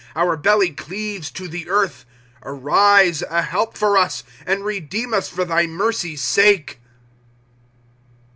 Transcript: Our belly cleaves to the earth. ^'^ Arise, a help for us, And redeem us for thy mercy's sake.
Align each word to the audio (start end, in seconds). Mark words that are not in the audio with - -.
Our 0.15 0.35
belly 0.35 0.71
cleaves 0.71 1.29
to 1.29 1.47
the 1.47 1.69
earth. 1.69 2.07
^'^ 2.41 2.41
Arise, 2.43 3.21
a 3.29 3.43
help 3.43 3.77
for 3.77 3.99
us, 3.99 4.23
And 4.47 4.65
redeem 4.65 5.13
us 5.13 5.29
for 5.29 5.45
thy 5.45 5.67
mercy's 5.67 6.23
sake. 6.23 6.79